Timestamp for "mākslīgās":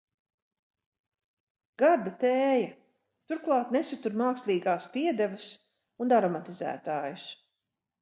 4.25-4.91